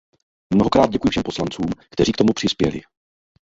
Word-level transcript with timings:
Mnohokrát 0.53 0.89
děkuji 0.89 1.09
všem 1.09 1.23
poslancům, 1.23 1.65
kteří 1.89 2.11
k 2.11 2.17
tomu 2.17 2.33
přispěli. 2.33 2.81